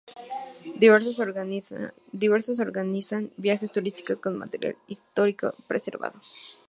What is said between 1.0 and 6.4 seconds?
organizan viajes turísticos con material histórico preservado.